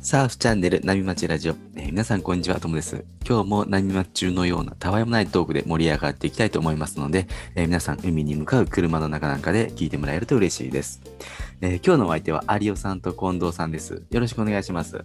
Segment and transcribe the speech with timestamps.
[0.00, 3.04] サーフチャンネル波町ラジオ、えー皆さんこんにちは、ともです。
[3.26, 7.26] 今日も波町中のようなたわいもないトークで盛り上がっていきたいと思いますので、
[7.56, 11.02] えー皆さん海に向かう車の中なんかで聞いてもらえると嬉しいです。
[11.60, 14.02] えー今日のお相手は有オさんと近藤さんです。
[14.10, 15.04] よろしくお願いします。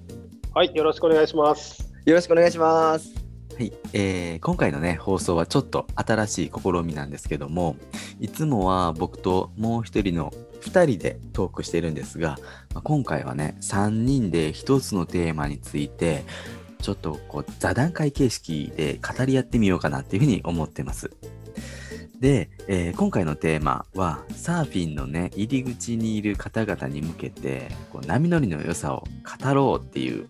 [0.54, 1.92] はい、よろしくお願いします。
[2.06, 3.23] よろしくお願いします。
[3.56, 7.76] はい、えー今回のね放送はちょっと新しい試みなんですけども
[8.20, 12.38] いつもは僕ともう一人の2人でトークしてるんですが、
[12.84, 16.24] 今回はね3人で1つのテーマについて
[16.82, 21.12] ちょっとこう座談会形式で語り合ってみようかなっていうふうに思ってます。
[22.20, 29.04] で、えー今回のテーマはサーフィンのね入り口にいる方々に向けてこう波乗りの良さを
[29.44, 30.28] 語ろうっていう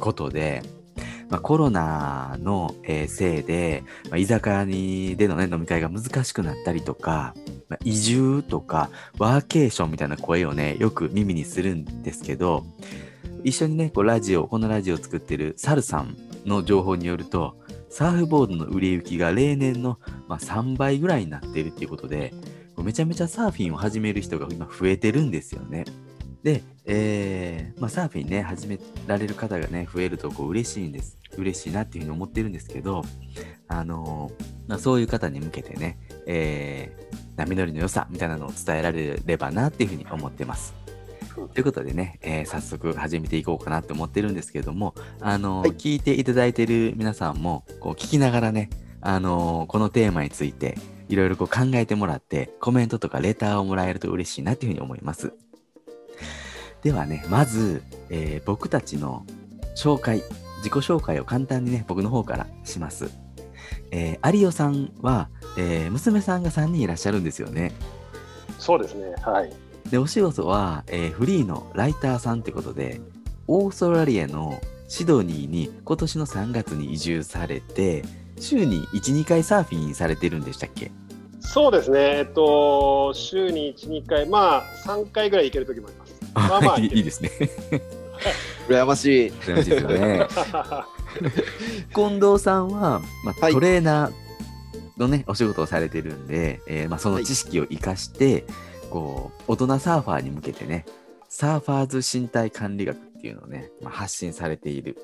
[0.00, 0.62] ことで、
[1.32, 7.34] まあ、コロナの、えーせいで、まあ、居酒屋にでの、ね、飲み会が難しくなったりとか、
[7.70, 12.66] まあ移住とかワーケーションみたいな声をねよく耳にするんですけど
[13.44, 17.56] 一緒にねこうラジオこのラジオを作ってるサルさんの情報によると
[17.88, 22.34] サーフボードの売れ行きが例年の、ま、3倍ぐらいになっているっていうことで
[22.76, 25.84] めちゃめちゃサーフィンを始める人が今増えてるんですよね。
[26.42, 33.02] で、えーまあ、サーフィンね始められる方がね増えるとこう嬉しいんです嬉しいなっていうふうに思ってるんですけど、
[33.68, 40.74] あのーまあ、そういう方に向けてね、えー波乗りの良さみたいなのを伝えられればなっていうふうに思ってます。
[41.36, 48.68] うんということでね、えー早速始めていこうかなって思ってるんですけども、あのーはい聞いていただいてる皆さんもこう聞きながらね、
[49.00, 50.76] あのーこのテーマについて
[51.08, 55.32] いろいろこう考えてもらってコメントとかレターをもらえると嬉しいなっていうふうに思います。
[56.82, 59.24] ではね、まず、えー僕たちの
[59.76, 60.22] 紹介、
[60.58, 63.10] 自己紹介を簡単にね、僕の方からします。
[63.90, 67.72] えー、有オさんは、えー娘さんが3人いらっしゃるんですよね。
[68.58, 69.14] そうですね。
[69.22, 69.52] はい。
[69.90, 73.00] で、お仕事は、えーフリーのライターさんってことで、
[73.46, 78.04] オーストラリアのシドニーに今年の3月に移住されて、
[78.38, 80.90] 週に1、2回サーフィンされてるんでしたっけ？
[81.40, 81.98] そうですね。
[82.18, 86.01] えっと、週に1、2回、まあ、3回ぐらい行けるときもあります。
[86.34, 87.30] まあまあ いいいいですね。
[88.68, 89.30] 羨ましい。
[89.30, 90.26] 羨ましいですよね。
[91.94, 98.44] 近藤さんは、まあはいトレーナーのね、お仕事をされてるんで、えーまあ、その知識を生かして、
[98.90, 100.84] こう大人サーファーに向けてね
[101.30, 105.00] サーファーズ身体管理学っていうのをね、まあ、発信されていると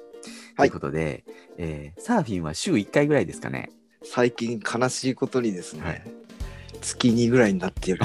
[0.56, 1.24] はいいうことで、
[1.56, 3.70] えーサーフィンは週1回ぐらいですかね。
[4.04, 6.17] 最近悲しいことにですね、はい
[6.80, 8.00] 月2ぐらいになっている。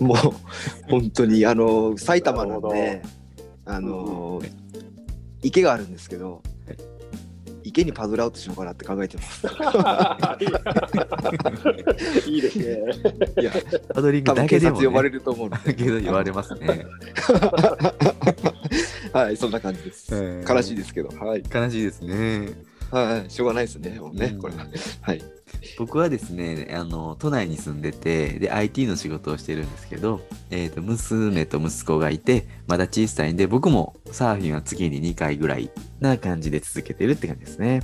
[0.00, 0.16] もう
[0.90, 3.02] 本当にあの埼玉なんで、
[3.64, 4.40] あの
[5.42, 6.42] 池があるんですけど、
[7.68, 9.46] 池にパズルアウトしようかなって考えてます。
[12.30, 12.78] いいですね。
[13.40, 13.52] いや、
[13.94, 16.86] パドリングだけでも、ね、呼ばれると思うので、けど言われますね。
[19.12, 20.14] はい、そんな感じです。
[20.14, 22.67] うん悲しいですけど、はい、悲しいですね。
[22.90, 24.38] はい、しょうがないですね、もうね、うん。
[24.38, 24.66] これは。
[25.02, 25.22] はい、
[25.78, 37.82] 僕はですねあの都内に住んでてで IT の仕事をしてるんですけど、えー、と娘と息子がいてまだ小さいんで僕もサーフィンは月に2回ぐらいな感じで続けてるって感じですね。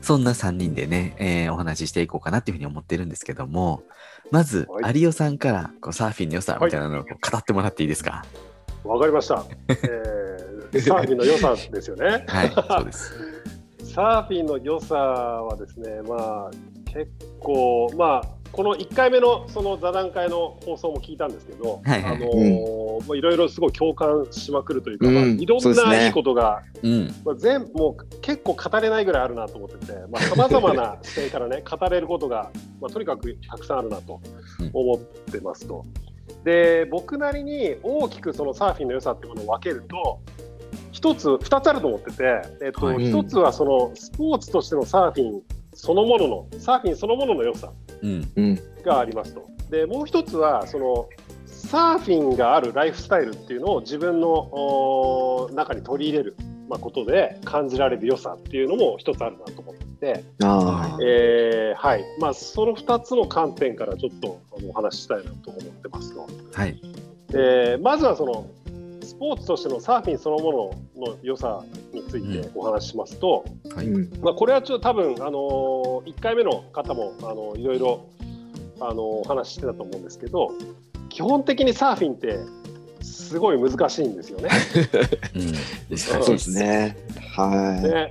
[0.00, 3.82] そんな3人でね、えーお話ししていこうかなっていうふうに思ってるんですけども
[4.30, 5.02] まずはい。
[5.02, 8.24] 有オさんからこうサーフィンの良さみたいなのを語ってもらっていいですか？
[8.84, 9.44] わかりました。
[9.68, 10.17] えー
[10.80, 12.24] サーフィンの良さですよね。
[12.26, 13.12] はいそうです。
[13.94, 16.50] サーフィンの良さはですね、まあ、
[16.92, 22.16] 結構、まあ、この1回目のその座談会の放送も聞いたんですけど、はいはい。
[22.16, 25.14] あのーもういろいろすごい共感しまくるというか、うん。
[25.14, 27.14] まあ、いろんないいことが、うん。
[27.24, 32.50] まあ、全もう結構語れないぐらいあるなと思ってて、さまざ、まな視点からね、 語れることが、
[32.80, 34.20] まあ、とにかくたくさんあるなと
[34.72, 35.84] 思ってますと。
[36.44, 40.20] で、僕なりに大きくそのサーフィンの良さっていうものを分けると、
[40.98, 43.08] 一つ、二つあると思ってて、えっと、はい。
[43.08, 45.42] 一つはそのスポーツとしてのサーフィン
[45.74, 47.70] そのものの、サーフィンそのものの良さ
[48.02, 48.32] うん。
[48.34, 49.48] うん、がありますと。
[49.70, 51.08] で、もう一つは、その、
[51.46, 56.36] サーフィンがあるライフスタイルっていうのを自分の中に取り入れる、
[56.68, 59.84] まあ、ことで感じられる良さっていうのも一つあるなと思って
[60.14, 61.04] て、あー。
[61.04, 62.04] えーはい。
[62.20, 66.26] まあ、その2つの観点からちょっとあのお話ししたいなと思ってますと。
[66.54, 66.80] はい。
[67.30, 68.57] でまずはそのス
[69.18, 73.44] ポーツとしてのサーフィンそのものの良さについてお話ししますと、
[73.74, 73.86] はい。
[73.86, 74.20] うん。
[74.20, 78.06] まあ、これはちょっと多分、あの1回目の方も、あのいろいろ、
[78.80, 80.52] あのお話ししてたと思うんですけど
[81.08, 82.38] 基本的にサーフィンって
[83.02, 84.50] すごい難しいんですよね。
[85.90, 85.98] うん。
[85.98, 86.96] そうですね。
[87.36, 87.82] はい。
[87.82, 88.10] ね。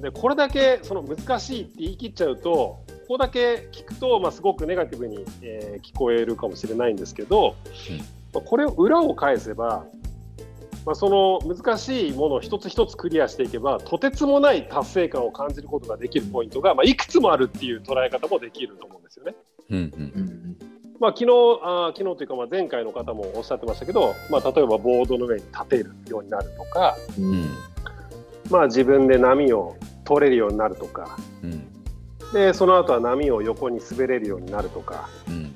[0.00, 2.78] でこれだけその難しいって言い切っちゃうと
[3.08, 7.56] こだけ聞くと、まあ、すごくネガティブに、えー聞こえるかもしれないんですけど、
[7.90, 7.98] うん。
[7.98, 8.04] ま
[8.36, 9.86] あこれを裏を返せば、
[10.86, 19.34] まあ、その難しいものを一つ一つクリアしていけばとてつもない達成感を感じることができるポイントが、まあ、いくつもあるっていう捉え方もできると思うんですよね。
[19.70, 19.84] うんうん。
[19.86, 20.56] うん
[21.00, 21.30] まあ、昨日
[21.62, 27.50] あー昨日というかまあ前回の方もおっしゃってましたけど、まあ、例えばボードの上に立てるようになるとか、ううんん。
[28.50, 31.66] まあ、自分で波を取れるようになるとかうん。
[32.32, 35.54] でその後は波を横に滑れるようになるとか、うん。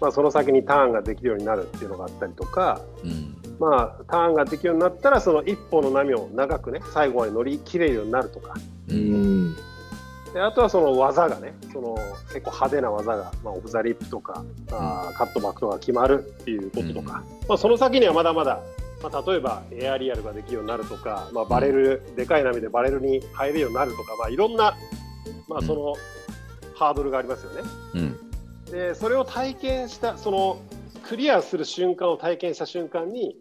[0.00, 8.54] まあ、その先にターンができるようになるっていうのがあったりとか、うんまあ、ターンができるようになったらその一歩の波を長くね最後まで乗り切れるようになるとか。
[8.88, 9.50] ううん。
[9.50, 9.56] ん
[10.32, 11.96] であとはその技がねその
[12.26, 18.60] 結構派手な技が、まあ、オフ・ザ・リップとか、あーカットバックとか決まるっていうこととか、まあ、その先にはまだまだ、
[19.02, 24.76] まあ、例えばエアリアルができるようになるとか、まあ、バレル、でかい波でバレルに入れるようになるとか、まあ、いろんな、
[25.48, 25.94] まあ、その
[26.74, 27.62] ハードルがありますよね。
[27.94, 28.18] うん。
[28.70, 30.60] でそれを体験したその
[31.08, 33.36] クリアする瞬間を体験した瞬間に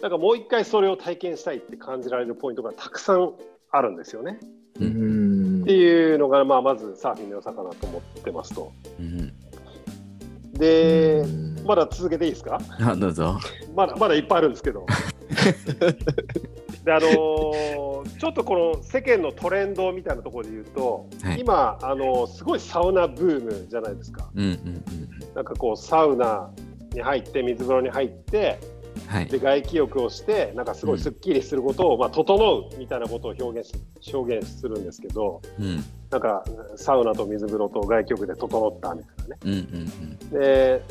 [0.00, 3.32] なんかもう一回それを体験したいって感じられるポイントがたくさん
[3.72, 4.38] あるんですよね。
[4.76, 8.72] っていうのが、まあ、まずサーフィンの良さかなと思ってますと。
[9.00, 9.32] うん
[10.52, 11.24] で、
[11.66, 12.60] まだ続けていいですか？
[12.80, 13.40] あどうぞ
[13.74, 14.86] まだまだいっぱいあるんですけど。
[16.84, 17.84] であのー
[18.20, 24.28] ちょっとこの世間のトレンドみたいなところで言うと、はい今、あのーすごいサウナブームじゃないですか。
[24.34, 24.84] うんうんうん
[25.34, 26.50] なんかこうサウナ
[26.94, 28.58] に入って水風呂に入って
[29.08, 29.26] はい。
[29.26, 35.84] で外気浴をしてなんかすごいすっきりすることを、まあ、整うみたいなことを表現し表現するんですけどうん。
[36.10, 36.44] なんか
[36.76, 39.40] サウナと水風呂と外気浴で整ったみたいなね。
[39.44, 40.82] うんうんで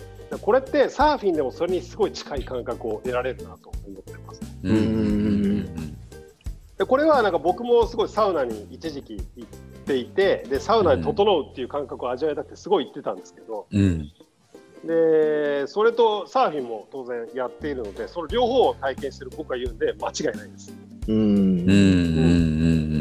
[0.41, 4.41] これってサーフィンでもそれにすごい近い感覚を得られるなと思ってます。
[4.63, 5.97] うんうんうん。
[6.77, 9.49] でこれはなんか僕もすごいサウナに一時期行っ
[9.85, 14.11] ていてでサウナで整うっていう感覚を味わいたくてすごい行ってたんですけど、うん
[14.85, 20.73] でそれとサーフィンも当然やっているのでその両方を体験してる僕が言うんで間違いないです。
[21.07, 21.15] うん。
[21.15, 21.71] うんうんうんう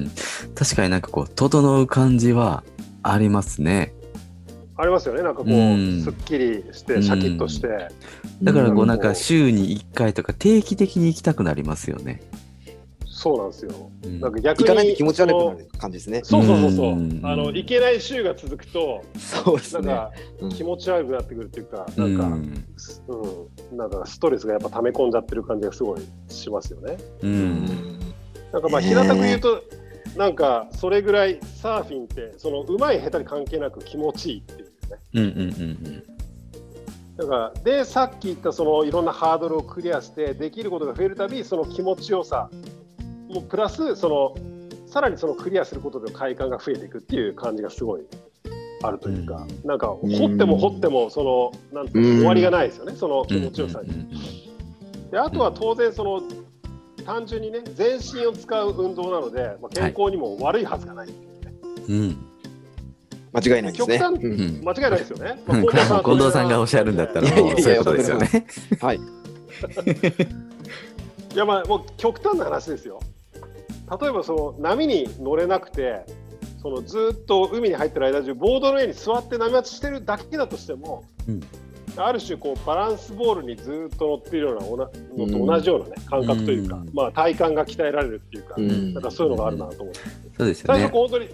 [0.07, 0.11] ん。
[0.55, 2.63] 確かになんかこう整う感じは
[3.03, 3.95] ありますね。
[4.77, 5.23] ありますよね。
[5.23, 6.03] なんかこう、うん。
[6.03, 7.69] すっきりしてシャキッとして、
[8.43, 8.99] だからこううんなん。
[8.99, 12.23] か週に1回とか定期的に行きたくなりますよね。
[13.23, 13.91] そうなんですよ。
[14.05, 16.23] うんなんか逆に行かないと気持ち悪くなる感じですね。
[16.25, 19.87] そうそうそうそう、うんあの行けない週が続くとそうですね。
[19.87, 20.11] なんか
[20.41, 22.65] うん気持ち悪くなってくるっていうか、うなんか、ん
[23.71, 26.99] うん、なんかストレスがやっぱ溜め込んじゃってる感じがすごいしますよね。
[27.23, 27.99] ううんん
[28.53, 29.63] なんかまあ平たく言うと、
[30.17, 34.73] なんかそれぐらいサーフィンってその上手い下手に関係なく気持ちいいっていうね。
[35.15, 36.13] うんうんうん
[37.17, 42.49] だからでさっき言ったそのいろんなハードルをクリアしてできることが増えるたびその気持ちよさ
[43.33, 44.35] もうプラスその
[44.87, 48.03] さらにそのクリアすることで快感が増えていくっていう感じがすごい
[48.83, 53.89] あるというか、なんか掘っても掘ってもそのなんていううんの終わりがないですよねその気うん持ちよさに。
[53.91, 54.09] うん
[55.11, 56.23] であとは当然その
[57.05, 61.09] 単純にね全身を使う運動なので、まあ、健康にも悪いはずがない、
[61.89, 62.17] うん
[63.35, 63.99] 間違いないですね。
[63.99, 65.43] 極端うんうん間違いないですよね。
[65.47, 68.47] うんこれはもう近藤さんがおっしゃるんだったらそういうことですよね。
[68.81, 68.97] はい。
[71.35, 73.01] いやまあもう極端な話ですよ。
[74.01, 76.05] 例えばその波に乗れなくて
[76.63, 81.41] そのずっと海に入ってる間中ボードの上に座って波待ちしてるだけだとしても、うん。
[81.97, 84.67] ある種こうバランスボールにずっと乗っているような
[85.27, 86.91] のと同じような、ね感覚というか、うん。
[86.95, 88.95] まあ、体幹が鍛えられるっていうか、うん。
[88.95, 90.01] なんかそういうのがあるなと思って、
[90.39, 90.81] そうですよね。
[90.81, 90.93] 最初。
[90.93, 91.29] 本当に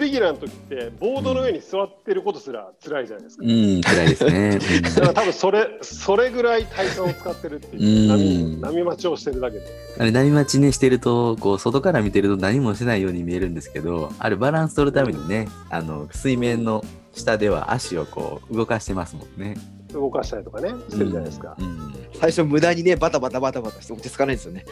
[0.00, 3.44] うんビギナーの時ってボードの上に座ってることすら辛いじゃないですか。
[3.44, 4.58] うん辛いですね。
[4.96, 9.64] だから多分それそれぐらい体幹を使ってるっていう、うん波波待ちをしてるだけで。
[9.98, 19.56] あれ波待ちねしてるとこう外から見てると何もしてないように見えるんですけどあれバランス取るためにねあの水面の下では足をこう動かしてますもんね。
[19.92, 21.56] 動かしたりとかねしてるじゃないですか。
[21.58, 24.66] うん最初無駄にねバタバタバタバタして落ち着かないですよね。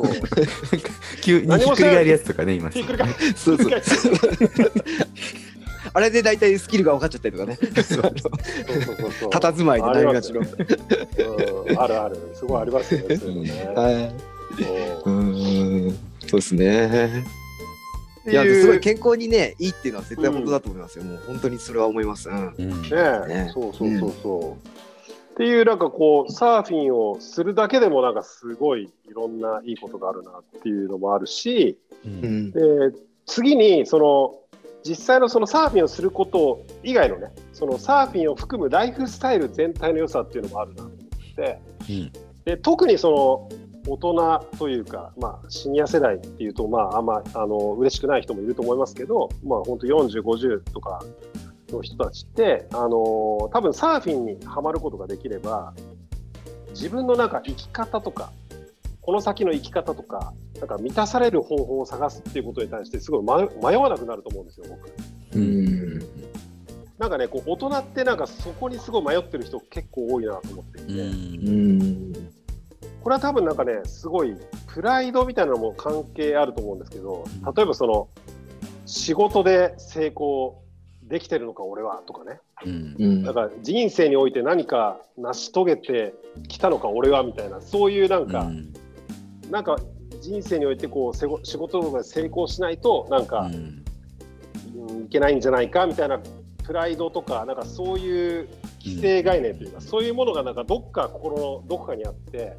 [1.20, 3.82] 急にひっくり返るやつとかねいますひっくり返そうそう
[5.94, 7.58] あれで大体スキルが分かっちゃったりとかね。
[7.60, 8.12] そうそうそう
[9.20, 9.30] そう。
[9.30, 10.40] 佇まいでありがしろ。
[10.40, 10.44] う
[11.74, 12.18] んあるある。
[12.34, 13.16] すごいありますよね。
[13.18, 13.72] そういうのね。
[13.74, 14.14] はい。
[16.28, 17.41] そうですね。
[18.26, 21.04] いや、すごい健康にね、いいっていうのは絶対本当だと思いますよ。
[21.04, 22.28] もう本当にそれは思います。
[22.28, 22.54] うん。
[22.58, 22.88] うんね
[23.26, 24.68] ねそうそうそうそう。
[25.32, 32.50] っていうなんかこうサーフィンをするだけでもなんかすごいいろんないいことがあるなっていうのもあるし、ううんん。
[32.52, 32.60] で
[33.26, 34.38] 次にその
[34.84, 40.98] 実際のそのサーフィンをすること以外のねそのサーフィンを含むライフスタイル全体の良さっていうのもあるなと思っ
[41.36, 42.12] てうん
[42.44, 51.04] で特にその大人というか、まあ、シニア世代っていうと、まあ、あんまあの嬉しくない人もいると思いますけど、まあ、本当40、50とか
[51.72, 55.74] の人たちってあの多分サーフィンにはまることができれば
[56.70, 58.32] 自分のなんか生き方とか
[59.00, 65.38] この先の生き方とかなんか満たされる方法を探すっていうことに対してすごい迷わなくなると思うんですよ僕。
[65.38, 65.98] うん
[66.98, 72.41] なんかねこう大人ってなんかそこにすごい迷ってる人結構多いなと思っていて。
[73.02, 74.36] うんこれは多分なんかねすごい
[74.68, 78.08] プライドみたいなのも関係あると思うんですけど例えばその
[78.86, 80.62] 仕事で成功
[81.02, 86.14] できてるのか俺はとかね、うん、だから人生において何か成し遂げて
[86.48, 88.72] きたのか俺はみたいなそういうなんか、うん、
[89.50, 89.76] なんか
[90.20, 96.20] 人生においてこう仕事で成功しないとなんか、うん、いけないんじゃないかみたいな
[96.64, 98.48] プライドとかなんかそういう
[98.82, 102.58] 既成概念というか、そういうものがなんかどっか心のどこかにあって、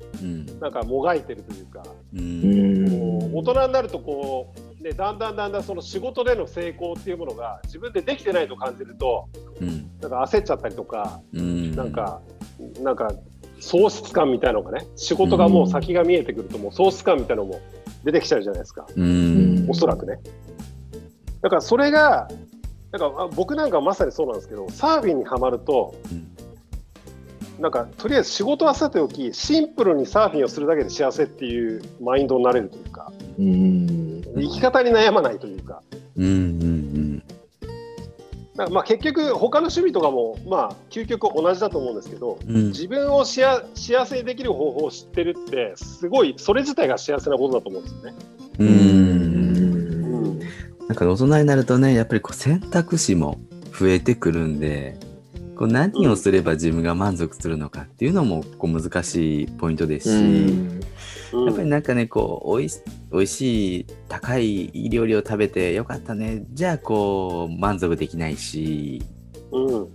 [0.62, 1.84] なんかもがいてるというか、
[2.16, 9.28] うん、大人になるとこうでだんだんだんだんその仕事での成功っていうものが自分でできてないと感じると、
[9.60, 12.22] うん、なんか焦っちゃったりとか、うん、なんか
[12.82, 13.12] なんか
[13.60, 17.60] 喪失感みたいなのがね仕事がもう先が見えてくるともう喪失感みたいなのも
[18.04, 20.20] 出てきちゃうじゃないですか、うん、おそらくね。
[21.42, 22.30] だからそれが
[22.94, 33.12] なんか僕なんかまさにそうなんですけどサーフィンにはまると、うん、なんかとりあえず仕事はさておきシンプルにサーフィンをするだけで幸せっていうマインドになれるというか。
[33.40, 35.82] うん生き方に悩まないというか。
[36.16, 37.24] うんうんうん
[38.70, 48.14] まあ結局他の趣味とかもまあ究極同じだと思うんですけど、うん、自分をしや幸せにできる方法を知ってるってすごいそれ自体が幸せなことだと思うんですよね。
[48.60, 49.13] うんうん
[50.88, 53.40] なんか大人になるとねやっぱりこう選択肢も
[53.78, 54.98] 増えてくるんで
[55.56, 60.54] こう何をすれば自分が満足するのかっていうのもこう難しいポイントですし、
[61.46, 62.70] やっぱりなんかねこうおい
[63.12, 66.44] おいしい高いいい料理を食べてよかったね。
[66.52, 69.04] じゃあこう満足できないし、
[69.52, 69.90] うん、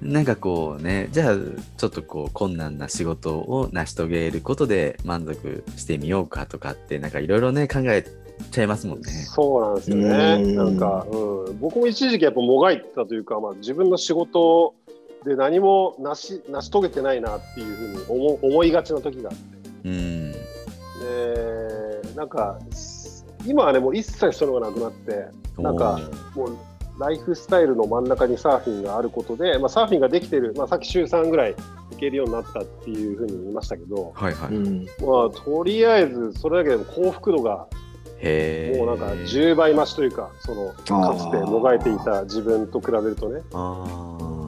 [0.00, 1.36] なんかこうねじゃあ
[1.76, 8.04] ちょっとこう困難な仕事を成し遂げることで満足してみようかとかってなんかいろいろね考え
[8.50, 9.10] ちゃいますもんね。
[9.10, 10.36] そうなんですよね。
[10.38, 14.74] んなんか、うん、僕も一時期やっぱもがいてたというか、まあ、自分の仕事
[15.24, 19.88] で何も成し成し遂げてないなっていうふうに思思いがちな時があって。
[19.88, 22.58] うんでなんか
[23.46, 25.26] 今はねもう一切そういうのがなくなって
[25.58, 25.98] なんか
[26.34, 26.58] もう
[27.00, 31.54] ライフスタイルの真ん中にサーフィンがあることで、まあ、サーフィンができてる、まあ、さっき週3ぐらい
[31.92, 34.52] 行けるようになったっていうふうに言いましたけど、はいはい
[35.02, 37.66] まあ、とりあえずそれだけでも幸福度が
[38.76, 43.40] もうなんか10倍増しというかそのかつてもがいていた自分と比べるとね。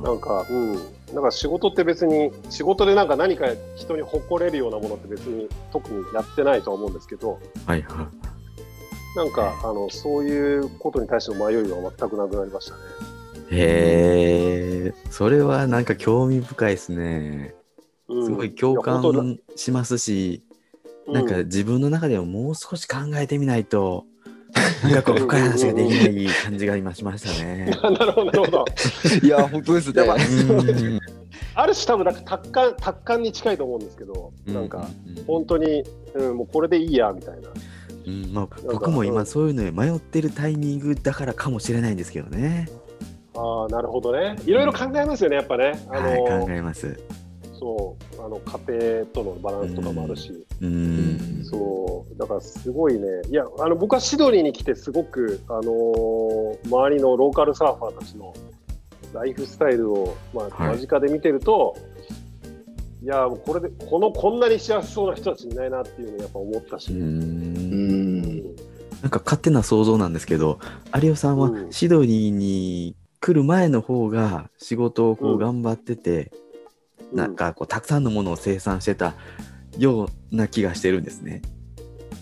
[0.03, 0.75] なんか、うん、
[1.15, 8.11] なんか仕事って別に仕事でなんか何か人に誇れるようなものって別に特にやってないとは思うんですけど、はいは
[9.15, 12.81] い、なんかあのそういうことに対しての迷いは全くなくなりましたね。
[13.53, 17.55] へえ、それはなんか興味深いですね。
[18.09, 20.52] すごい共感しますし、うん、
[21.13, 24.07] なんか自分の中でももう少し考えてみないと、
[24.83, 27.67] なんかこう深い話ができない感じが今しましたね。
[27.83, 28.65] なるほど、なるほど。
[29.23, 30.03] いや、本当ですね。
[31.55, 34.89] ある種多分なんか達観達観に近いと思うんですけど、なんか
[35.27, 37.49] 本当に、うん、もうこれでいいやみたいな。
[38.05, 42.69] うんまあ、僕も今そういうのに迷ってるタイミングだからかもしれないんですけどね。
[43.35, 44.37] ああなるほだね。
[44.45, 45.81] いろいろ考えますよね、やっぱね。
[45.89, 46.99] あのー、はい、考えます。
[47.63, 53.07] そうあの家庭とのバランスとかもあるし、うん、そうだからすごいね。
[53.31, 58.35] いやあの僕はシドニーに来てすごく、あのー、周りのローカルサーファーたちの
[59.15, 61.79] ライフスタイルを、まあ、間近で見てると、は
[63.01, 66.93] い、いやこれでこのこんなに幸せそうな人たちいないなっていうのをやっぱ思ったし。
[66.93, 68.43] うん。
[69.03, 70.61] なんか勝手な想像なんですけど
[70.95, 76.33] 有吉さんはシドニーに来る前の方が仕事をこう頑張ってて、
[77.13, 79.15] なんかこうたくさんのものを生産してた
[79.79, 81.43] ような気がしてるんですね。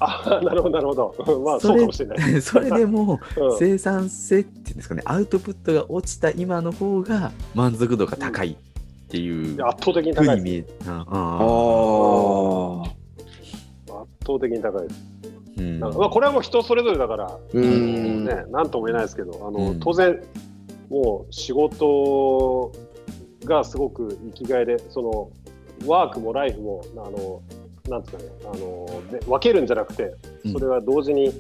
[0.01, 1.15] あなるほどなるほど。
[1.45, 2.41] まあそうかもしれない。
[2.43, 3.21] それでも、
[3.59, 8.57] 生産性っていうんですかねアウトプットが落ちた今の方が満足度が高いっ
[9.09, 10.75] ていう、うん、圧倒的に高いです。
[10.89, 15.01] ああ圧倒的に高いです。
[15.59, 20.19] うん、まあ、これはもう人それぞれだから、うんね、なんとも言えないですけどあの、当然
[20.89, 22.73] もう仕事
[23.45, 25.31] がすごく生きがいでその
[25.87, 27.43] ワークもライフもあの
[27.89, 30.15] なんですかねあので分けるんじゃなくて
[30.53, 31.33] それは同時に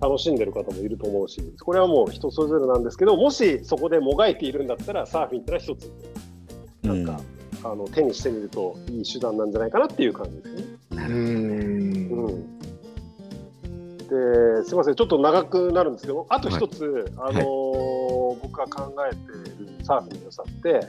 [0.00, 5.92] 楽しんでる方もいると思うし、これはもう人それぞれなんですけどもしそこでもがいているんだったらサーフィンってのは一つ
[6.82, 7.20] なんか、
[7.64, 10.64] うん、あの手にしてみるといい手段なんじゃないかなっていう感じですね。
[10.90, 11.32] なるほどね。
[11.32, 12.58] うん
[14.08, 18.08] ですみませんちょっと長くなるんですけどあと一つ、あのー
[18.42, 20.86] 僕が考えているサーフィンの良さって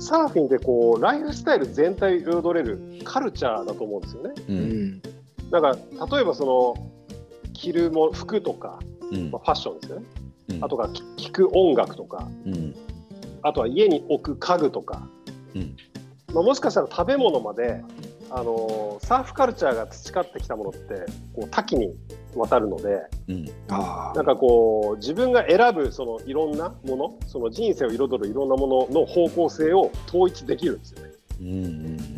[0.00, 4.30] サーフィンでこうライフスタイル全体を彩れるカルチャーだと思うんですよね。
[4.48, 4.52] う。
[4.52, 5.02] うんん
[5.50, 5.76] なんか
[6.16, 6.90] 例えばその
[7.52, 8.78] 着るも服とか、
[9.10, 10.06] うんまあ、ファッションですよね。
[10.50, 12.74] うんあとが聴く音楽とかうん。
[13.42, 15.06] あとは家に置く家具とか、
[15.54, 15.76] うん
[16.34, 17.82] まあ、もしかしたら食べ物まで、
[18.30, 21.96] あのーサーフカルチャーが培ってきたものってこう多岐に
[22.34, 23.50] わたるのでうん。
[23.68, 31.48] あなんかこう自分が選ぶそのいろんなものその人生を彩るいろんなものの方向性を統一できるんですよね、うん。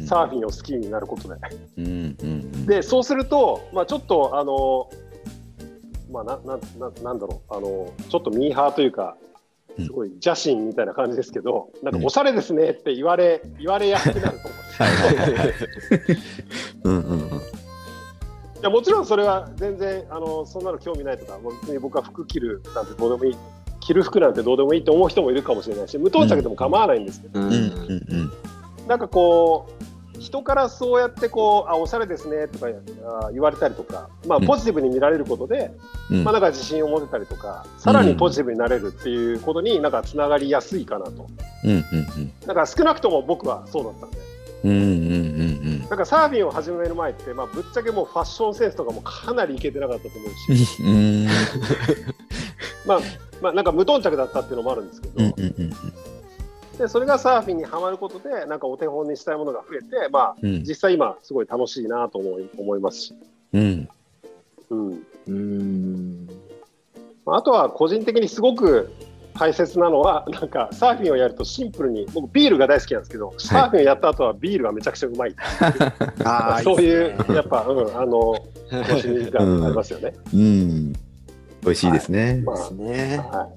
[0.00, 0.06] うん。
[0.06, 1.36] サーフィンを好きになることで。
[1.78, 2.16] うん。
[2.20, 2.66] うん。
[2.66, 4.90] でそうすると、まあ、ちょっとあの
[6.10, 9.16] まあななななんだろうあのちょっとミーハーというか
[9.78, 14.49] うんすごい邪神みたいな感じですけど、なんかおしゃれですねって言われ言われやすくなると
[14.86, 15.54] いはいはい。
[16.84, 17.00] うん。
[17.00, 17.30] うん。
[17.30, 17.40] うん。
[18.60, 23.36] いやもちろんそれは全然あのそんなの興味ないとかもう別に僕は服着るなんてどうでもいい
[23.80, 27.50] 着る服なんてどうでもいいと思う人もいるかもしれないし無頓着でも構わないんですけど、ーうん。
[27.50, 27.54] う
[28.84, 28.86] ん。
[28.86, 32.66] なんかこう人からそうやってこうあおしゃれですねとか
[33.22, 35.70] あ言われたりとか、まあ、うんポジティブに見られることで、
[36.10, 36.24] うん。
[36.24, 41.26] まあ、なんか自信を持てたりとかさらにポジティブになれるっていうことになんかつながりやすいかなと
[41.64, 41.70] うん。
[41.70, 41.84] うん。
[42.40, 44.18] だから少なくとも僕はそうだったんで
[44.64, 44.70] うん。
[44.70, 44.80] うん。
[44.80, 45.80] うん。
[45.80, 51.26] なんかサーフィンを始める前って、まあ、ぶっちゃけもうファッションセンスとかもかなりいけてなかったと思うし、うん。
[52.86, 53.00] まあ
[53.40, 55.34] まあ、なんか無頓着だったっていうのもあるんですけど、うん。
[55.36, 55.70] うん。
[56.78, 60.62] でそれがサーフィンにはまることでなんかお手本にしたいものが増えて、まあ、うん。
[60.62, 63.14] 実際今すごい楽しいなと思い思いますし、
[63.52, 63.88] うん。
[64.70, 66.28] うんうん
[67.26, 68.90] まああとは個人的にすごく
[69.40, 75.34] 大切なのはなんかサーフィンをやるとシンプルに僕ビールが大好きなんですけど、サーフィンをやった後はビールがめちゃくちゃうまい
[76.24, 78.34] あーそういうやっぱ、うん、あの
[78.70, 80.12] 楽しみがありますよね。
[80.34, 80.92] うん。
[80.92, 82.42] 美味しいですね。
[82.44, 83.20] まですね。
[83.32, 83.48] あは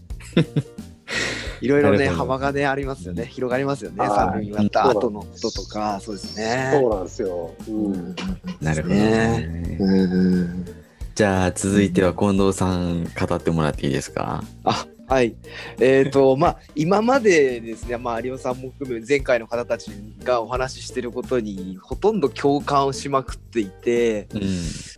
[1.59, 3.25] いろいろね、幅がね、ありますよね。
[3.25, 3.99] 広がりますよね。
[3.99, 6.71] はいサーフィンやった後のこととか、そうですい、ね。
[6.73, 7.51] そうなんですよ。
[7.67, 8.15] うん
[8.61, 9.77] なるほどね。
[9.81, 10.65] うん
[11.13, 14.43] じゃあ続いては近藤さん語ってもらっていいですか？
[14.63, 15.35] あはい。
[15.79, 19.91] えっ、と、 まあ、今までですね、まあ、有尾さんも含め、前回の方たち
[20.23, 24.41] がお話ししてることに、ほとんど共感をしまくっていて、うん。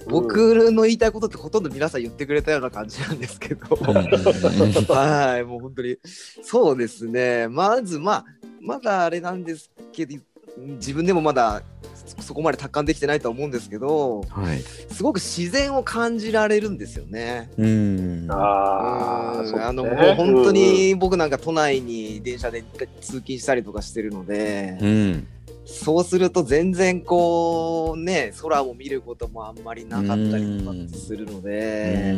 [0.07, 5.97] 僕の言いたいことってほとんど皆さん言ってくれたような感じなんですけど、 はい、もう本当に、
[6.41, 8.25] そうですね、まず、まあ、
[8.61, 10.15] まだあれなんですけど、
[10.57, 11.63] 自分でもまだ
[12.05, 14.59] そそこまで達観できてないとは思うんですけど、はい。
[14.61, 17.49] すごく自然を感じられるんですよね。
[17.57, 18.27] うん。
[18.29, 22.63] あのもう本当に僕なんか都内に電車で
[23.01, 25.27] 通勤したりとかしてるので、うん。
[25.65, 32.15] そうすると全然こうね空も見ることもあんまりなかったりとかするので、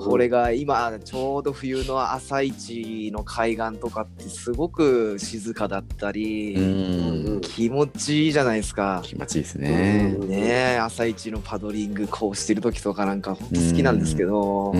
[0.00, 7.40] これが今ちょうど冬の朝市の海岸とかってすごく静かだったり、うん。
[7.40, 9.00] 気持ちいいじゃないですか。
[9.04, 10.16] 気持ちいいですね。
[10.18, 10.28] うん。
[10.28, 14.72] ねえ朝市のパドリングこうしてる時とかなんか本当好きなんですけど、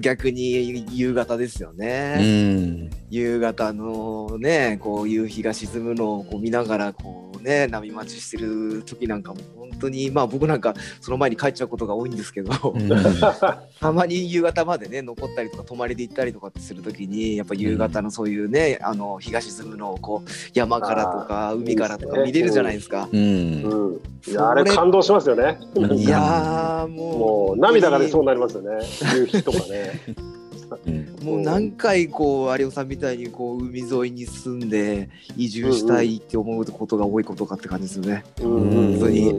[0.00, 2.16] 逆に夕方ですようね。
[2.16, 2.90] ん。
[3.10, 12.52] 夕方のねこう夕日が沈むのをこう見ながらこうね波待ちしてる時なんかも本当にまあ僕なんかその前に帰っちゃうことが多いんですけど、
[13.80, 23.08] たまに夕方までね残ったりとか泊まりで行ったりとかってする時にやっぱ夕方のそういうね、あの日が沈むのをこう山からとか海からとか見れるじゃないですか。
[23.12, 23.20] うん。
[23.20, 25.58] うんいやあれ感動しますよね。
[25.74, 28.84] うんいやーもうもう涙が出そうになりますよね。
[29.14, 30.00] 夕日とかね。
[30.86, 38.24] うんもう何回こう有尾さんみたいにこう海沿いに住んで移住したいって思うことが多いことかって感じですよね。
[38.40, 39.34] 本当に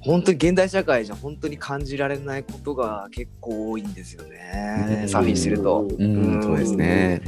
[0.00, 5.88] 本当に現代社会じゃ本当に感じられないことが結構多いんですよね、うんサーフィンしてると。
[5.98, 6.42] うん。
[6.42, 7.22] そうですね。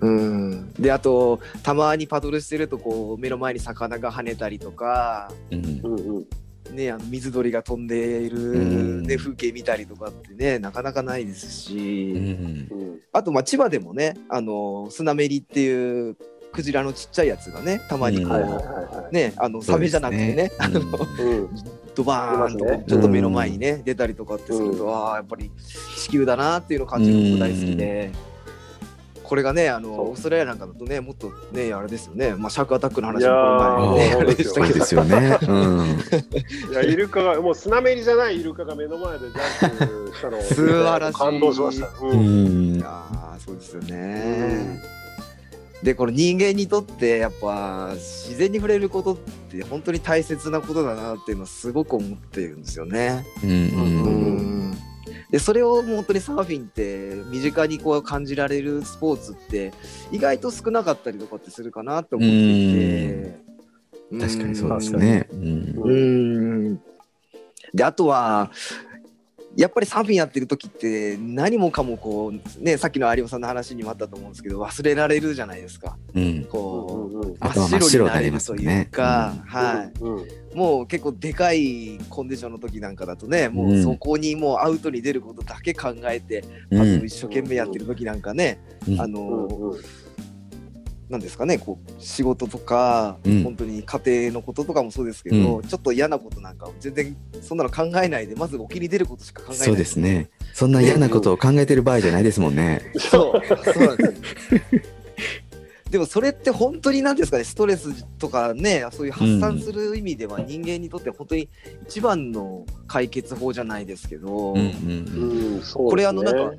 [0.00, 6.26] うん、であとたまにパドルしてるとこう目の前に魚が跳ねたりとか、うん
[6.74, 9.02] ね、あの水鳥が飛んでいる、うん。
[9.04, 12.68] ね、風景見たりとかってねなかなかないですうし、ん。
[12.70, 13.00] うん。
[13.12, 16.16] あとまあ千葉でもねあのスナメリっていう
[16.52, 19.12] クジラのちっちゃいやつがねたまにこう。
[19.12, 21.48] ねあのサメじゃなくてねあのうん。
[21.94, 25.52] ドバーンとちょっと目の前にね、出たりとかってすると、ああやっぱり
[25.96, 28.10] 地球だなっていうのを感じるのが大好きで、
[29.34, 35.38] これがねあのオーストラリアなんかだとねもっとねあれですよね、まあ、シャークアタックの話もこの前ねあれですしたけどそうですよね。
[35.42, 35.98] うん。
[36.70, 41.88] いやイルカがもうスナメリじゃないイルカが目の前でジャンプしたのを素晴らしい感動しました。
[42.00, 42.82] ううんん。
[42.84, 44.80] ああそうですよね。
[45.82, 53.26] でこの人間にとってやっぱ自然に触れることって本当に大切なことだなっていうのはすごく思ってるんですよね。
[53.42, 53.60] うんうんう
[54.20, 54.93] ん
[55.34, 59.72] でそれを本当にサーフィンって身近にこう感じられるスポーツって
[60.12, 63.44] 意外と少なかったりとかってするかなって思っていて。
[64.20, 65.26] 確かにそうですね。
[65.32, 65.92] うんう
[66.70, 66.80] ん
[67.74, 68.52] であとは
[69.56, 75.96] やっぱりサーフィンやってる時って何もかもこうねさっきの有馬さんの話にもあったと思うんですけど忘れられるじゃないですか。
[76.14, 76.44] うん。
[76.44, 79.92] こう、うんうん頭真っ白になりれるというか、うんはい。
[80.00, 80.16] うん。
[80.16, 87.04] うんもう結構でかいコンディションの時なんかだとね、もううんそこにもうアウトに出ることだけ考えて、うん。
[87.04, 89.00] 一生懸命やってる時なんかね、うん。
[89.00, 89.80] あうんの、うん
[91.08, 99.66] なんですかね、こう仕事とか、うん本当に家庭のこととかもそうですけど、ちょっと嫌なことなんか全然そんなの考えないで、まず沖に出ることしか考えない。
[99.66, 99.96] そうです。
[99.96, 100.30] ね。
[100.54, 102.82] そんな嫌なことを考えてる場合じゃないですもんね。
[102.96, 104.60] そう、そうなんですよ。
[105.90, 111.48] でもそれって本当に何ですかねストレスとかねそういう発散する意味では人間にとって本当に
[111.86, 115.54] 一番の解決法じゃないですけど、うんうんうん。
[115.54, 116.52] うんそうですねこれあのなんか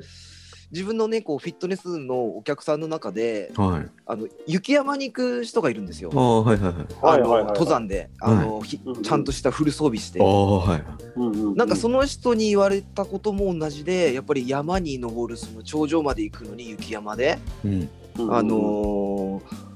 [0.76, 3.90] 自分のねこうフィットネスのお客さんの中ではい。
[4.06, 6.12] あの雪山に行く人がいるんですよ。
[6.14, 6.86] ああ、はいはいはい。
[7.02, 10.26] あのはいはいはいはい登山であの、ひうんうんちゃんとしたフル装備してあ。
[10.26, 10.84] あ、はい。
[11.16, 17.90] うんうんうんなんかその人に言われたことも同じでやっぱり山に登るその頂上まで行くのに雪山で、うん。
[18.30, 19.76] あのー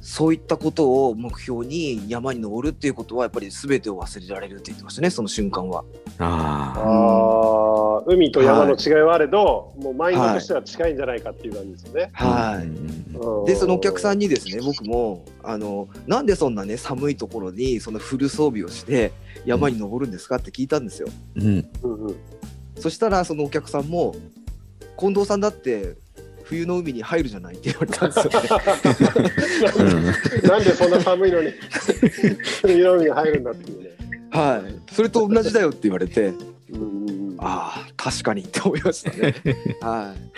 [0.00, 5.84] そういったことを目標に山に登るっていうことはやっぱり全てを忘れられるって言ってましたねその瞬間は。
[6.18, 7.87] ああ。
[8.06, 12.10] 海と山の違いはあれど、もうマインドとしては近いんじゃないかっていう感じですよね。
[12.12, 19.12] はい、うんでそのお客さんに、にですね僕もあのなんでそんなね寒いところにそのフル装備をして
[19.44, 21.08] 山に登るんですかって聞いたんですよ。
[21.36, 21.66] うん。
[21.82, 22.16] うんうん、
[22.76, 24.14] そしたらそのお客さんも
[24.98, 25.96] 近藤さんだって
[26.44, 28.30] 冬の海に入るじゃないって言われたんですよね。
[30.48, 31.52] なんでそんな寒いのに
[32.64, 33.88] 海の海に入るんだっていうね。
[34.30, 36.32] はい、それと同じだよって言われて
[37.38, 39.34] ああ確かにって思いましたね。
[39.80, 40.30] はい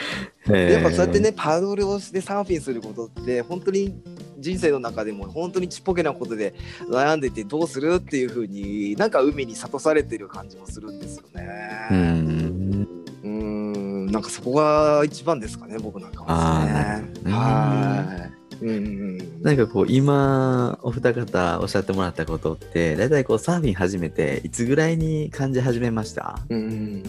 [0.49, 3.95] えーやっぱそうやってね、パドルをしてサーフィンすることって本当に
[4.39, 6.55] 人生の中でも本当にちっぽけなことで
[6.89, 11.45] 悩んでてどうするっていう風になんか海に諭されてる感じもするんですようね。
[11.93, 12.89] ん。
[13.23, 18.40] うーんなんかそこが一番ですかね僕なんかはねはい。
[18.63, 26.39] うんうんなんかこう今お二方おっしゃってもらったことって大体こうサーフィン始めていつぐらいに感じ始めました？
[26.51, 27.03] うんうん。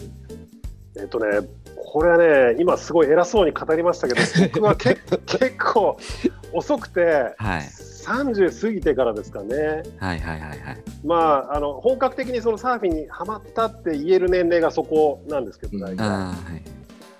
[0.97, 2.17] えっとね、これは
[2.53, 4.19] ね、今すごい偉そうに語りましたけど、
[4.53, 5.97] 僕はけ結構
[6.53, 7.61] 遅くて、はい。
[8.01, 9.83] 30過ぎてからですかね。
[9.99, 10.59] はいはいはいはい。
[11.05, 11.15] ま
[11.51, 16.03] あ、あの本格的にそのサーフィンにはまったって言える年齢がそこなんですけど、大体。
[16.03, 16.61] ああはい。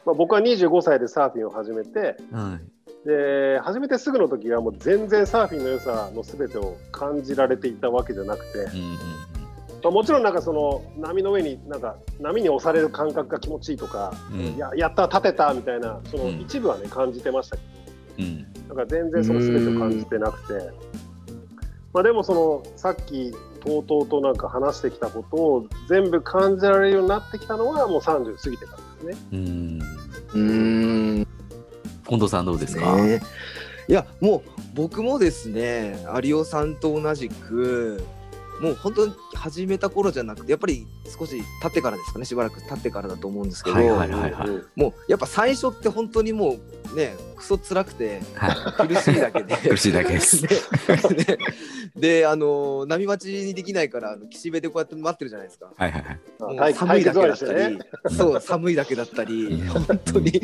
[0.05, 8.97] まあ、僕は25歳でサーフィンを始めてはいで始めてすぐの時はもう全然サーフィンの良さの全てを感じられていたわけじゃなくて、うんうん
[9.83, 14.57] まあ、もちろんなんかその波の上になんか波に押される感覚が気持ちいいとか、うん。
[14.57, 16.41] ややった立てたみたいなそのうん。
[16.41, 17.63] 一部はね感じてましたけ
[18.19, 18.53] うん。
[18.67, 20.69] どだから全然その全てを感じてなくて、
[21.93, 23.31] まあ、でもそのさっき
[23.65, 29.27] とうとうとなんか話してきたことを全部感じられるようになってきたのはもう30過ぎてからですね。
[29.33, 29.81] うん。
[30.33, 31.27] うーん
[32.07, 33.21] 近藤さんどうですか、ね。
[33.87, 34.41] いやもう
[34.73, 38.03] 僕もですね有尾さんと同じく
[38.61, 43.77] もう本当に始めた頃じゃなくてやっぱり少し経ってからですかねしばらく経ってからだと思うんですけど、
[44.75, 46.57] もうやっぱ最初って本当にも
[46.93, 48.87] うねクソ辛くてはい。
[48.87, 49.57] 苦しいだけで。
[49.69, 50.41] 苦しいだけです。
[50.45, 50.47] で
[51.15, 51.37] で
[51.95, 55.71] であの波待ちにできないから岸辺でこうやって待ってるじゃないですか。
[55.75, 56.19] はいはいはい。
[56.39, 59.67] もう対寒いだけだったり、対決はですそう寒いだけだったり、うん。
[59.67, 60.41] 本当に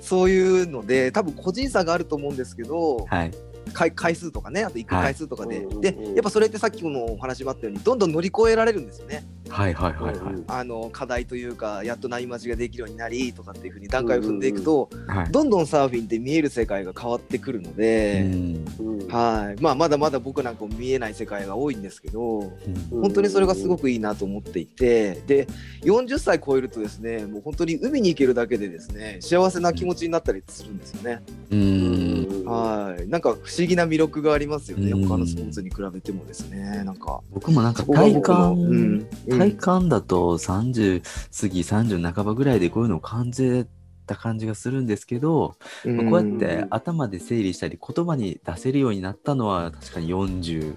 [0.00, 3.30] そういうので多分個人差があると思うんですけど、はい
[3.72, 9.24] 回回数とかねあと行く回数とかで、はいでやっぱそれってさっきもお話もあったようにどんどん乗り越えられるんですよね。
[9.48, 10.34] はいはいはいはい。
[10.34, 15.30] うんあの課題というかやっと波待ちができるようになりとかっていうふうに段階を踏んでいくと、はい。
[15.30, 19.08] どんどんサーフィンって見える世界が変わってくるのうで、んうん。
[19.08, 19.60] はい。
[19.62, 23.00] まあ、まだまだ僕なんかも見えない世界が多いんですけどうん。
[23.00, 25.46] 本当にそれがすごくいいなと思っていてで
[25.82, 31.22] 40歳超えるとですねもう本当に海に行けるだけでですね幸せな気持ちになったりするんですよね。
[31.50, 33.08] うんはい。
[33.08, 34.90] なんか不思議な魅力がありますよね。
[34.90, 35.08] うん。
[35.08, 36.82] 他のスポーツに比べてもですね。
[36.84, 37.20] なんか。
[37.30, 39.38] 僕もなんか体感、うんうん。
[39.38, 41.02] 体感だと30
[41.40, 43.66] 過ぎ30半ばぐらいでこういうのを感じ
[44.06, 50.74] た感じがするんですけど、まあこうやって頭で整理したり言葉に出せるようになったのは確かに40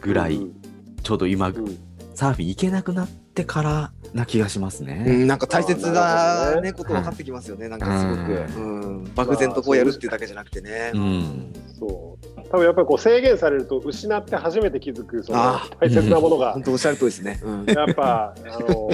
[0.00, 0.54] ぐらい、うん。
[1.02, 1.78] ちょうど今、うん。
[2.14, 4.94] サーフィン行けなくなってってからな気がしますうね。
[5.24, 10.90] ん、なんか大切あなな、るほどね、こと分かってきますよね、なんかすごく、ううん、漠然とこうやるっていうだけじゃなくてね。
[10.94, 11.52] うん。
[11.78, 17.40] そう多分やっぱりこう制限されると失って初めて気づくそのあ大切なものが本当おっしゃる通りですね。
[17.44, 18.88] うん、やっぱあのそ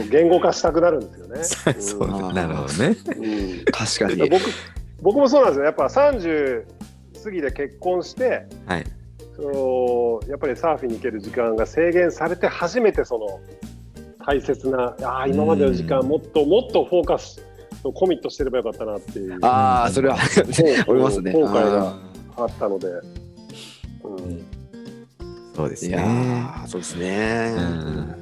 [0.00, 1.42] う言語化したくなるんですよね。
[1.80, 2.96] そううんなるほどね。
[3.16, 4.28] うん確かに。
[4.28, 4.44] 僕
[5.00, 6.64] 僕もそうなんですよやっぱ30
[7.24, 8.84] 過ぎで結婚してはい。
[9.34, 13.40] そのやっぱりサーフィンに行ける時間が制限されて初めてその
[14.28, 16.08] 大切なあー今までの時間うん。
[16.08, 17.42] もっともっとフォーカス
[17.94, 19.38] コミットしてればよかったなっていう。
[19.40, 20.18] ああ、それはう
[20.90, 21.32] おり ますね。
[21.32, 21.94] 後悔が
[22.36, 24.44] ああったので、うん。
[25.56, 26.46] そうですね。
[26.66, 27.54] そうですね。
[27.56, 28.14] うん。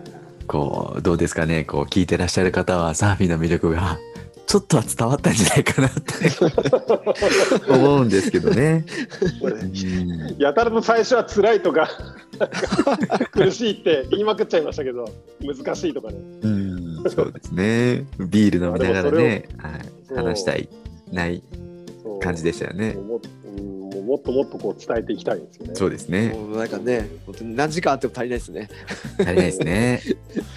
[0.47, 1.64] こう、どうですかね。
[1.64, 3.99] こう、聞いてらっしゃる方はサーフィンの魅力が
[4.47, 6.03] ちょっとは伝わったんじゃないかなって。
[7.73, 8.85] 思うんですけどね。
[10.39, 11.91] やたらと最初は辛いとか
[13.33, 16.19] 苦しいって言いまくっちゃいましたけど難しいとかね。
[16.43, 18.07] うん、そうですね。
[18.21, 20.69] ビール飲みながらね、はい、話したい、
[21.13, 21.43] ない
[22.20, 22.94] 感じでしたよね。
[24.07, 25.74] もっともっとこう伝えていきたいですよね。
[25.74, 26.29] そうですね。
[26.29, 28.68] もうなんかね、本当に何時間あっても足りないですね。
[29.18, 30.02] 足りないですね。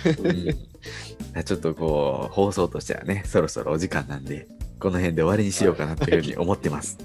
[1.35, 4.47] うん、ちょっとこう、放送としてはね、そろそろお時間なんで、
[4.79, 6.97] この辺で終わりにしようかなというふうに思ってます。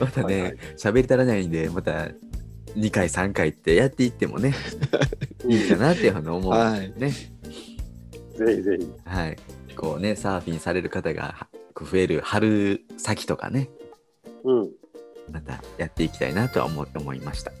[0.00, 2.08] またはいはね、喋り足らないんで、また
[2.74, 4.54] 2回、3回ってやっていってもね、
[5.46, 7.10] いいかなっていうふうに思うんでね。
[7.10, 8.88] ぜひぜひ。
[9.04, 9.36] はい。
[9.76, 13.75] こうね、サーフィンされる方が増える春先とかね、うん。
[15.32, 17.52] またやっていきたいなとは思思いました。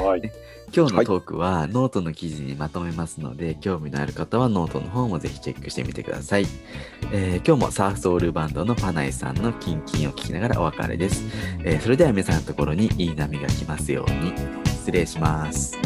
[0.00, 0.22] はい。
[0.74, 6.46] 今日のトークはノートの記事にまとめますので、興味のある方はノートの方もぜひチェックしてみてください。
[7.12, 11.22] えー今日もサーフソウルバンドのパナイさんのキンキンを聞きながらお別れです。
[11.64, 14.32] えーそれでは皆さんのところにいい波が来ますように。
[14.66, 15.76] 失礼します。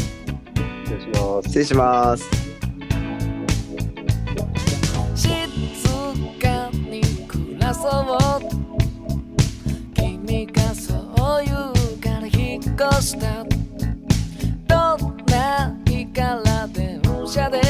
[0.85, 1.49] 失礼します。
[1.49, 2.25] 失礼します。
[5.15, 5.31] 静
[6.41, 8.80] かに暮らそう
[12.81, 13.47] costat
[14.71, 15.51] tot n'ha
[15.97, 17.70] i que la denúncia de